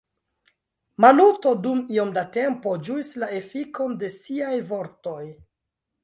[1.03, 5.21] Maluto dum iom da tempo ĝuis la efikon de siaj vortoj.